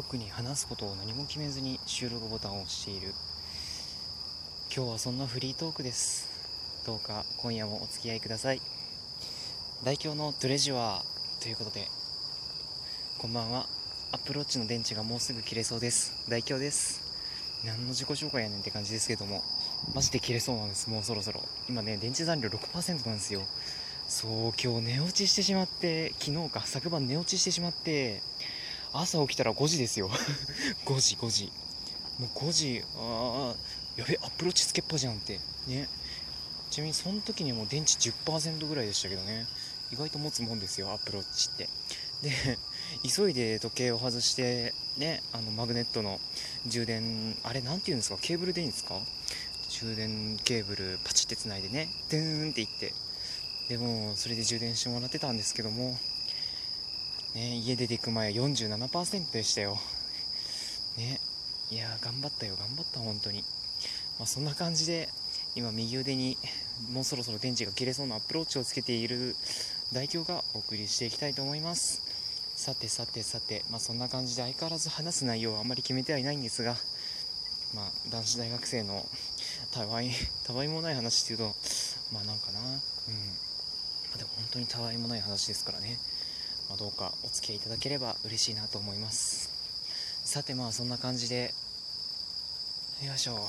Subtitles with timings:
[0.00, 3.12] 特に話すことを何も決めずに収録ボタンを押している。
[4.74, 6.30] 今日はそんなフリートークです。
[6.86, 8.62] どうか今夜もお付き合いください。
[9.84, 11.86] 代表のトレジュアーということで。
[13.18, 13.66] こんばんは。
[14.10, 16.14] アップローチの電池がもうすぐ切れそうです。
[16.30, 17.02] 代表です。
[17.66, 19.44] 何の自己紹介やねんって感じですけども。
[19.94, 20.88] マジで切れそうなんです。
[20.88, 21.42] もうそろそろ。
[21.68, 23.42] 今ね電池残量6%なんですよ。
[24.08, 26.14] そう今日寝落ちしてしまって。
[26.18, 28.22] 昨日か昨晩寝落ちしてしまって。
[28.92, 30.10] 朝起きたら5時ですよ。
[30.86, 31.52] 5時5時。
[32.18, 35.40] もう5時ああやべ Apple Watch つけっぱじゃんって。
[35.66, 35.88] ね。
[36.70, 39.46] ちなみにその時にもう電池10%ぐらいでしたけどね。
[39.92, 41.68] 意外と持つもんですよ Apple Watch って。
[42.22, 42.58] で
[43.08, 46.20] 急いで時計を外してねあのマグネットの
[46.66, 48.18] 充電あれ何て言うんですか？
[48.20, 49.00] ケーブルでいいんですか？
[49.68, 52.92] 充電ケーブルパチってつないでねドゥーンっていって。
[53.68, 55.98] でもそれで充電してもらってたんですけども。
[57.34, 59.78] ね家出ていく前は47%でしたよ。
[60.96, 61.20] ね
[61.70, 62.56] いや頑張ったよ。
[62.58, 63.44] 頑張った本当に。
[64.18, 65.08] まあ、そんな感じで
[65.54, 66.36] 今右腕に
[66.92, 69.34] もうそろそろ電池が切れそうなアプローチをつけている
[69.92, 72.02] 代表がお送りしていきたいと思います。
[72.56, 76.76] さてさてさてまあそんな感じで相変わらず話す内容はあまり決めてはいないんですが
[77.74, 79.06] まあ男子大学生の
[79.72, 80.10] たわい
[80.44, 81.54] たわいもない話っていうと
[82.12, 82.60] まあなんかな。
[82.60, 82.66] うん。
[84.12, 85.98] ま、でも本当にたわいもない話ですからね、
[86.70, 89.50] まあ、どうかお付き合いいただければ嬉しいなと思います。
[90.24, 91.52] さてまあそんな感じで
[93.04, 93.40] よいしょ。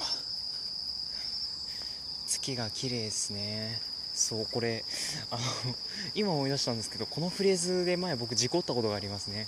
[2.26, 3.80] 月が綺麗ですね。
[4.16, 4.84] そうこれ
[5.30, 5.42] あの
[6.16, 9.48] 今思い出したんですけどこのフレーズで前僕事故ったことがありますね。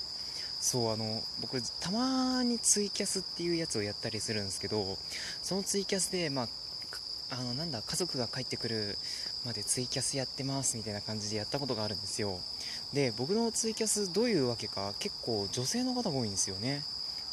[0.62, 5.00] そうあの僕たまにツイキャスっていうやつをやったりするんですけど
[5.42, 6.50] そのツイキャスでまあ
[7.32, 8.98] あのなんだ家族が帰ってくる
[9.46, 12.40] までツイキャスやってますみたいな感じでやったことがあるんですよ。
[12.94, 16.84] で僕のツイキャスどういうわけか結構女性の方が多いんですよね。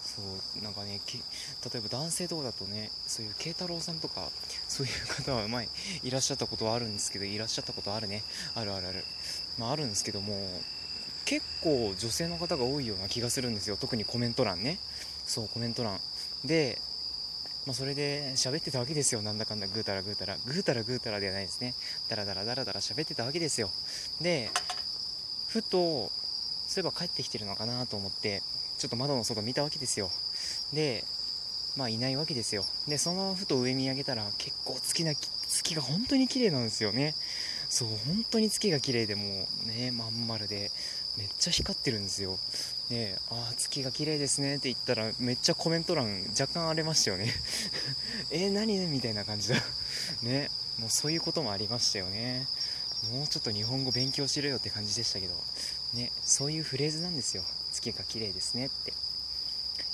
[0.03, 0.23] そ
[0.61, 4.29] うなんかね例えば男性とかだとねそういう慶太郎さんとか
[4.67, 5.69] そういう方は前
[6.03, 8.23] いらっしゃったことはあるんですけどいらっしゃったことあるね。
[8.55, 9.05] あるあるある。
[9.59, 10.35] まああるんですけども
[11.27, 13.77] 結構女性の方が多いような気がするんですよ。
[13.77, 14.79] 特にコメント欄ね。
[15.27, 16.01] そうコメント欄。
[16.45, 16.79] で
[17.67, 19.21] まあ、それで喋ってたわけですよ。
[19.21, 20.39] なんだかんだぐうたらぐうたら。
[20.47, 21.75] ぐうたらぐうたらではないですね。
[22.09, 23.71] だらだらだらだら喋ってたわけですよ。
[24.21, 24.51] で
[25.51, 26.11] ふと
[26.69, 28.43] そういえば帰ってきてるのかなと思って
[28.79, 30.09] ちょっと窓の外見たわけですよ。
[30.73, 31.05] で
[31.77, 32.65] まあいないわけですよ。
[32.89, 37.15] でそのふと上見上げたら結構月な月が本当に綺麗なんですよね。
[37.69, 40.71] そう本当に月が綺麗でもうねまん丸で
[41.19, 42.39] めっちゃ光ってるんですよ。
[42.89, 47.33] ねああ月が綺麗ですねって言ったらめっちゃコメント欄若干荒れましたよね。
[48.31, 48.79] えー、何？
[48.79, 49.57] ねみたいな感じだ。
[50.23, 52.47] ねもうそういうこともありましたよね。
[53.09, 55.35] もうちょっと日本語勉強しろよって感じでしたけど
[55.95, 57.43] ねそういうフレーズなんですよ。
[57.73, 58.93] 月が綺麗ですねって。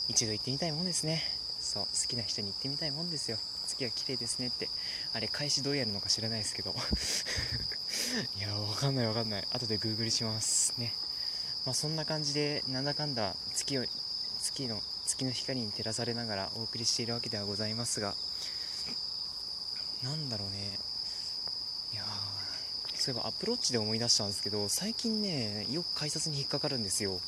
[0.08, 1.22] 一度言ってみたいもんですね。
[1.60, 3.38] そう好きな人に言ってみたいもんですよ。
[3.66, 4.68] 月が綺麗ですねって。
[5.12, 6.74] あれ返しどうやるのか知らないですけど。
[8.38, 9.48] いやわかんないわかんない。
[9.50, 10.94] 後でグーグルしますね。
[11.64, 13.84] まあそんな感じでなんだかんだ月を
[14.40, 18.14] 月の月の光に照らされながらお送りしているわけではございますが。
[20.02, 20.78] なんだろうね。
[21.92, 22.04] いや
[23.06, 27.20] そういえばアプローチで思い出したんですけど最近ねよく改札に引っかかるんですよ。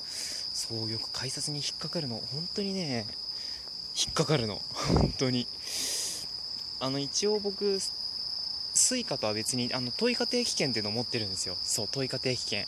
[0.52, 2.16] そうよく改札に引っかかるの。
[2.16, 3.06] 本当にね
[3.96, 4.60] 引っかかるの。
[4.72, 5.46] 本当に。
[6.80, 7.78] あの一応僕
[8.74, 11.56] Suica とは別にあのトイカ定期券っていうのを持ってるんですよ。
[11.62, 12.66] そうトイカ定期券。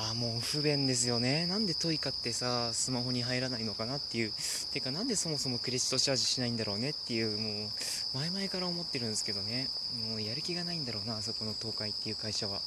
[0.00, 1.46] あもう不便ですよね。
[1.46, 4.32] なんでトイカってさスマホに入らないのかなっていう。
[4.72, 7.68] てかなんでそもそもクレジットチャージしないんだろうねっていうもう
[8.14, 9.68] 前々から思ってるんですけどね。
[10.08, 12.60] もうやる気がないんだろうなあそこの東海っていう会社は。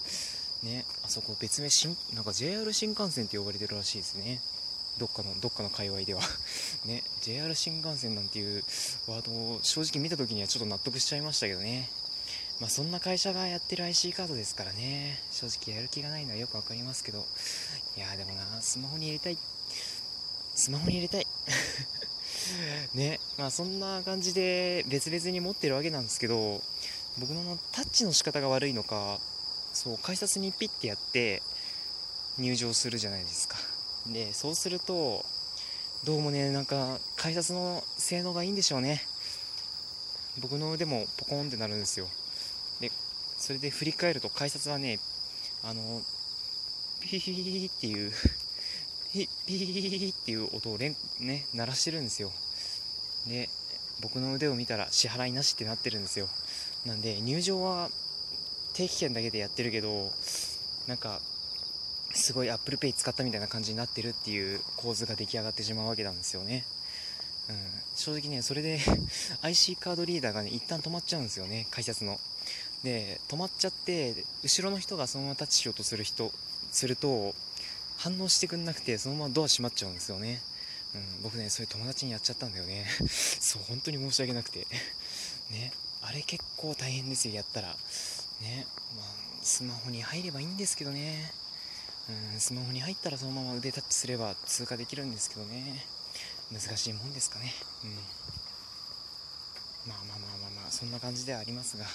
[0.61, 4.41] ねあそこ別名新なんか JR 新幹線って呼ばれてるらしいですね。
[4.97, 6.21] どっかのどっかの界隈では。
[6.83, 8.63] ね JR 新幹線なんていう
[9.07, 11.89] ワードを正直見た時にはちょっと納得しちゃいましたけどね。
[12.61, 15.19] まあ、そんな会社がやってる IC カードですからね。
[15.31, 17.25] 正直やる気がないのはよく分かりますけど。
[17.97, 19.37] いやでもなスマホに入れたい。
[20.53, 21.25] スマホに入れたい。
[22.93, 23.19] ね。
[23.39, 26.61] まあそんな感じで別々に持ってるわけなんですけど
[27.17, 29.19] 僕のタッチの仕方が悪いのか
[29.73, 31.41] そう改札にピッてやって
[32.37, 33.57] 入場するじゃないですか。
[34.05, 35.25] でそうすると
[36.03, 39.03] どうもねなんか改札の性能がいいんでしょうね。
[40.37, 42.07] 僕の腕もポコンってなるんですよ。
[43.41, 44.99] それで振り返ると改札はね
[45.63, 46.01] あの
[47.01, 48.11] ピーっていう
[49.13, 52.31] ピーっていう音を連ね鳴らしてるんですよ
[53.27, 53.49] で
[54.01, 56.27] 僕の腕を見たら支払いなしってなってるんですよ
[56.85, 57.89] なんで入場は
[58.73, 60.11] 定期券だけでやってるけど
[60.87, 61.19] なんか
[62.13, 66.65] すごい ApplePay 使ったみたいな感じになってるっていう構図が出来上がってしまうわけなんですよね。
[67.49, 67.57] うん、
[67.95, 68.79] 正直ね、それで
[69.41, 72.19] IC カードリーダーがね、一旦止まっちゃうんですよね、改札の。
[72.83, 76.31] で、止まっちゃって、後ろの人がそのままタッチしようとする人、
[76.71, 77.35] すると、
[77.97, 80.41] 反応してくんなくて、そのままドア閉まっちゃうんですよね。
[80.95, 82.87] うん、僕ね、それ友達にやっちゃったんだよね。
[83.07, 84.67] そう、本当に申し訳なくて。
[85.51, 87.77] ね、あれ結構大変ですよ、やったら。
[88.41, 88.65] ね、
[88.97, 89.05] まあ、
[89.43, 91.31] スマホに入ればいいんですけどね。
[92.33, 95.85] うん、スマホに入ったらそのまま腕タッチすれば通過できるんですけどね。
[96.51, 97.53] 難しいもんですかね。
[97.83, 97.95] うん。
[99.87, 101.85] まあまあまあまあまあ、そんな感じではありますが。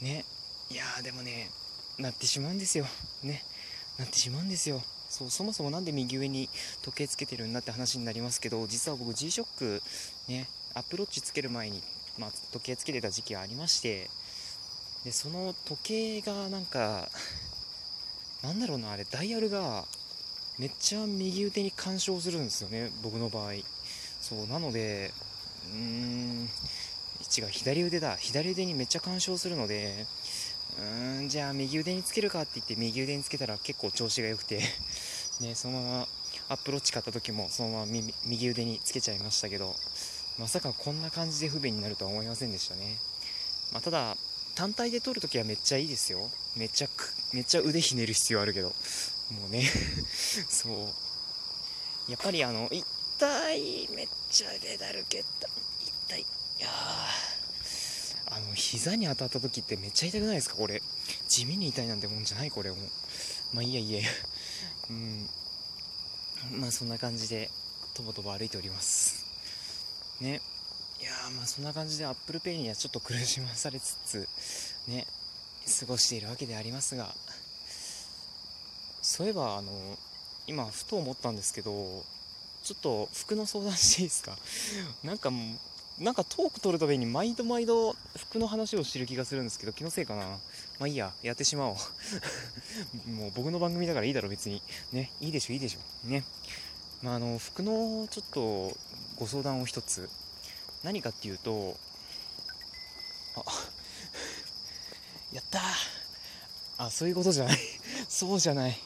[0.00, 0.24] ね。
[0.70, 1.50] いやーでもね、
[1.98, 2.86] なってしまうんですよ。
[3.22, 3.42] ね。
[3.98, 4.82] なってしまうんですよ。
[5.08, 6.48] そうそもそも何で右上に
[6.82, 9.80] 時計つけてるんだって話になりますけど実は僕 G-SHOCK
[10.28, 11.82] ねアプローチつける前に、
[12.18, 14.10] まあ、時計つけてた時期がありまして
[15.04, 17.08] でその時計がなんか
[18.42, 19.84] なんだろうなあれダイヤルが
[20.58, 23.52] めっちゃ右腕に干渉するんですよね僕の場合
[24.20, 25.12] そうなので
[25.72, 26.48] うーん
[27.36, 28.16] 違う左腕だ。
[28.16, 30.06] 左腕にめっちゃ干渉するので
[30.78, 34.60] うーんじゃあ右腕につけるかって言って右腕につけたら結構調子が良くて
[35.40, 36.08] ねそのまま
[36.48, 37.92] アップローチ買った時もそのまま
[38.24, 39.74] 右腕につけちゃいましたけど
[40.38, 42.98] まさかこんな感じで不便になるとは思いませんでしたね、
[43.72, 44.16] まあ、ただ
[44.56, 46.30] 単体で撮るときはめっちゃいいですよ。
[46.56, 46.88] めっちゃ
[47.34, 48.68] めっちゃ腕ひねる必要あるけど。
[49.30, 49.70] もうね
[50.48, 50.94] そ
[52.08, 52.10] う。
[52.10, 55.48] やっぱりあの痛いめっちゃ出だるけた
[56.08, 56.26] 痛い。
[56.58, 56.68] いや
[58.30, 60.56] あの膝に当たった時ってめっちゃ痛くないですか？
[60.56, 60.82] これ。
[61.28, 62.70] 地味に痛いなんてもんじゃないこれ。
[62.70, 62.76] も
[63.52, 64.00] まあいいやいいや。
[64.90, 65.28] うん。
[66.52, 67.50] まあそんな感じで
[67.94, 69.24] とぼとぼ歩いております。
[70.20, 70.40] ね。
[71.00, 74.28] いやまあそんな感じで ApplePay にはちょっと苦しまされつつ
[74.86, 75.06] ね。
[75.80, 77.14] 過ごしているわけでありますが。
[79.02, 79.98] そういえばあの
[80.48, 82.04] 今ふと思ったんですけど
[82.64, 84.36] ちょっと服の相談していいですか？
[85.04, 85.58] なんかもう
[85.98, 90.26] なんかトーク取るたびに毎度毎度服の話をしてる気がするんですけど気のせいかな。
[90.26, 91.12] まあいいや。
[91.22, 91.76] やってしまおう。
[93.10, 94.62] もう僕の番組だからいいだろ別に。
[94.92, 95.10] ね。
[95.20, 96.08] いいでしょいいでしょ。
[96.08, 96.24] ね。
[97.02, 98.76] まああの服のちょっと
[99.18, 100.10] ご相談を一つ。
[100.82, 101.76] 何かっていうと
[103.34, 103.42] あ
[105.32, 105.60] やった
[106.78, 107.58] あそういうことじゃない。
[108.06, 108.78] そうじゃない。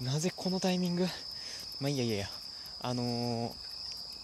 [0.00, 1.08] なぜこのタイミング？
[1.80, 2.30] まあいいやいやいや。
[2.82, 3.52] あのー、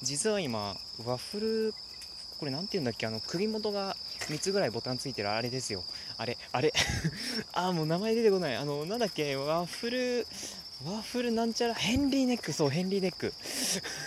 [0.02, 1.74] 実は今ワッフル
[2.38, 3.06] これ何て言うんだっけ？
[3.06, 5.82] あの首元が3つぐらいボタンついてるあれですよ。
[6.16, 6.72] あれあれ。
[7.52, 8.56] あもう名前出てこない。
[8.56, 9.36] あのなんだっけ？
[9.36, 10.26] ワッフル
[10.86, 11.74] ワッフルなんちゃら？
[11.74, 12.52] ヘンリーネック。
[12.52, 13.34] そうヘンリーネック。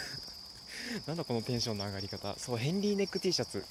[1.08, 2.36] なんだこのテンションの上がり方。
[2.38, 3.66] そうヘンリーネック T シャツ。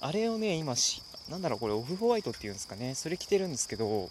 [0.00, 2.94] あれをね今しなんだろうこれオフホワイトっていうんですかね？
[2.94, 4.10] それ着てるんですけど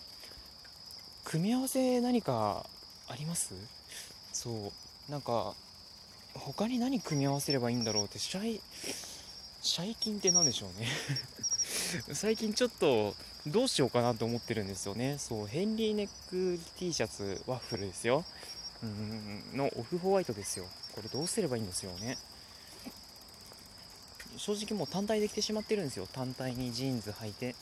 [1.24, 2.66] 組み合わせ何か
[3.08, 3.54] あります？
[4.34, 4.72] そ
[5.08, 5.56] うなんか
[6.36, 8.62] 他に何組み合わせればいいんだろうってシャイ
[9.62, 10.88] 最近って何でしょうね。
[12.14, 13.16] 最近ちょっと
[13.48, 15.18] どうしようかなと思ってるんですよね。
[15.20, 18.24] そうヘンリーネック T シャツワッフルですよ。
[18.84, 20.66] うんのオフホワイトですよ。
[20.94, 22.18] これどうすればいいんですよね。
[24.38, 26.08] 正直もう単体で着てしまってるんですよ。
[26.08, 27.56] 単体にジーンズ履いて。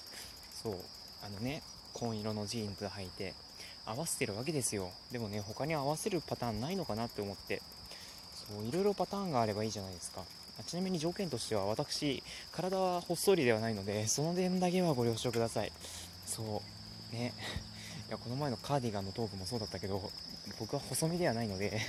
[0.62, 0.78] そう
[1.24, 1.64] あのね
[1.94, 3.34] 紺色のジーンズ履いて。
[3.88, 4.92] 合わせてるわけですよ。
[5.12, 7.62] でもね他に合わせるパターンないのかなって思って。
[8.34, 10.24] そういろいろパターンがあればいいじゃないですか。
[10.64, 15.72] ちなみに条件としては私体はほっそりではないのでその点だけはご了承ください。
[16.26, 16.62] そ
[17.12, 17.16] う。
[17.16, 17.34] ね。
[18.08, 20.12] いやこの前のカーディガンのトークもそうだったけど
[20.60, 21.80] 僕は細身ではないので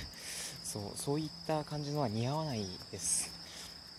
[0.63, 0.83] そう。
[0.95, 3.31] そういった感じのは似合わないです。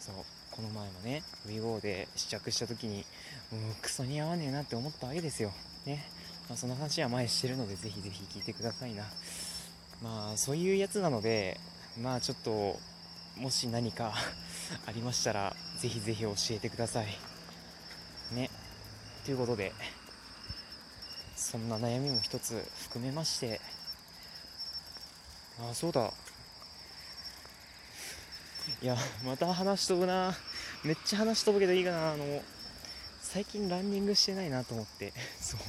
[0.01, 0.15] そう。
[0.51, 3.05] この前もね WeGo で試着した時に
[3.53, 5.53] もうクソ似合わねえなって思ったわけですよ。
[5.87, 6.05] ね。
[6.49, 9.05] まあ、その話は前してるのでぜひぜひ聞いてくださいな。
[10.03, 11.59] まあそういうやつなので
[12.01, 12.77] まあちょっと
[13.37, 14.13] もし何か
[14.87, 17.07] ありましたらぜひぜひ教えてください。
[18.35, 18.51] ね。
[19.25, 19.73] ということで
[21.37, 23.61] そんな悩みも一つ含めまして
[25.61, 26.13] あそうだ。
[28.83, 30.37] いやまた話し飛ぶな。
[30.85, 32.13] めっちゃ話し飛ぶけどいいかな。
[32.13, 32.25] あの
[33.21, 35.13] 最近ランニングしてないなと思って。
[35.41, 35.61] そう。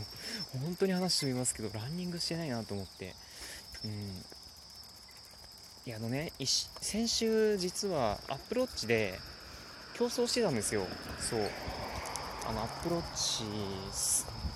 [0.59, 3.15] 本当に話してみますけどランニングしてないなと思って。
[3.85, 4.25] うん。
[5.89, 6.31] やあのね
[6.81, 9.19] 先週実はアップローチで
[9.93, 10.86] 競争してたんですよ。
[11.19, 11.39] そう。
[12.48, 13.43] あのアップローチ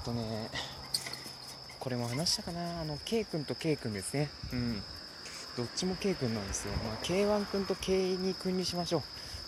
[0.04, 0.50] とね
[1.80, 2.82] これも話したかな。
[2.82, 4.30] あの K 君と K 君ですね。
[4.54, 4.84] うん。
[5.56, 9.04] どっちも K 君なんですよ、まあ、K1 君と K2 君にしましょ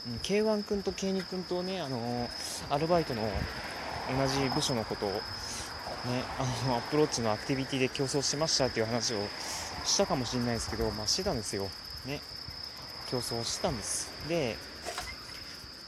[0.08, 2.30] う、うん、K1 君と K2 君とねあの
[2.70, 5.22] アルバイトの同じ部署のことを
[6.06, 9.18] ねあのアプローチのアクティビティで競争しましたっていう話を
[9.84, 11.68] したかもしれないですけど、まあ、してたんですよ。
[12.06, 12.22] ね。
[13.10, 14.10] 競争してたんです。
[14.28, 14.56] で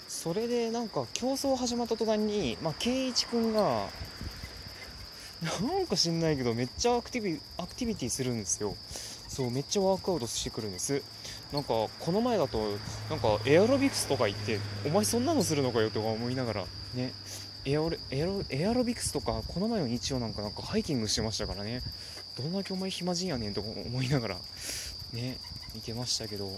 [0.08, 3.88] それでなんか競争始まった途端に、まあ、圭一君が
[5.42, 8.76] なんか知んないけどめっちゃアクティビアクティビティするんですよ。
[9.28, 11.04] そうめっちゃワークアウトしてくるんです。
[11.54, 12.78] なんかこの前だと
[13.10, 17.14] なんかエアロビクスとか言ってお前そんなのするのかよとか思いながらね。
[17.70, 21.82] エアロエアロビクスとかこの前の日曜なんかなんかハイキングしてましたからね。
[22.38, 24.36] どんだけお前暇人やねんと思いながら
[25.14, 25.38] ね
[25.76, 26.50] 見てましたけど。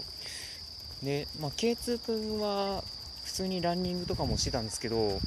[1.02, 2.84] でまあ K2 君は
[3.24, 5.18] 普通にランニングとかもしてたんですけど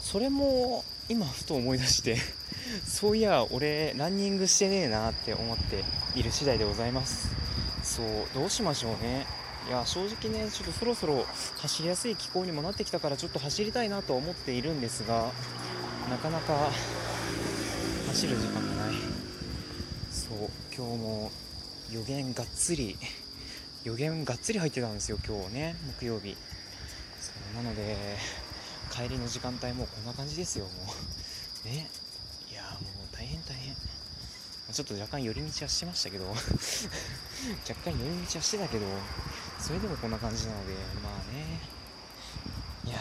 [0.00, 2.16] それも今ふと思い出して
[2.86, 5.84] そういや俺ランニングしてねえなって思って
[6.16, 7.28] いる次第でございます。
[7.82, 9.26] そうどうしましょうね。
[9.68, 11.24] いや正直ねちょっとそろそろ
[11.58, 15.30] 走りやすい気候にもなってきたからちょっと走りたいなと思っているんですが
[16.10, 16.70] なかなか
[18.08, 18.94] 走る時間がない。
[20.10, 21.30] そう今日も
[21.90, 22.96] 予言がっつり
[23.84, 26.36] 予言がっつり入ってたんですよ今日ね木曜日。
[27.20, 27.96] そうなので
[28.90, 30.70] 帰りの時間帯もこんな感じですよも
[31.64, 31.68] う。
[31.68, 31.88] ね。
[32.50, 33.74] いやもう大変大変。
[34.72, 36.26] ちょっと若干寄り道はしてましたけど。
[36.28, 38.86] 若干寄り道はしてたけど。
[39.62, 41.60] それでもこんな感じなのでまあね。
[42.84, 42.98] いや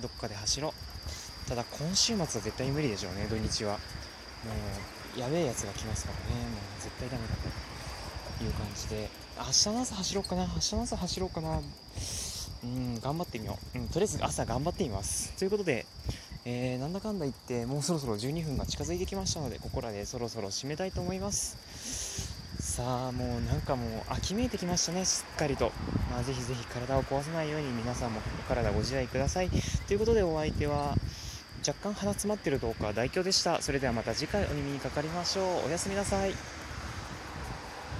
[0.00, 1.48] どっかで走ろう。
[1.48, 3.72] ただ今週末は絶対無理でしょうね土日は。
[3.72, 3.78] も
[5.16, 6.42] うやべえやつが来ますからね。
[6.42, 7.34] もう絶対ダメだ
[8.38, 9.08] という感じで。
[9.38, 10.42] 明日の朝走ろうかな。
[10.42, 11.60] 明日の朝走ろうかな。
[12.62, 15.32] うん頑張ってみよう、うん、とりあえず朝頑張ってみます。
[15.38, 15.86] ということで、
[16.44, 22.09] えー、なんだかんだ言ってもうそろそろ12分が近づいてきましたのでここらでそろそろ締めたいと思います。
[22.70, 25.72] さあもうなんかもう秋めいてきましたねしっかりと、
[26.08, 29.50] まあ、ぜひぜひ体を壊さないように皆さんもお体ご自愛ください。
[29.88, 30.96] ということでお相手は
[31.66, 33.60] 若干鼻詰まってるどうか大凶でした。
[33.60, 35.66] それではまた次回お耳にかかりましょう。
[35.66, 36.59] おやすみなさい。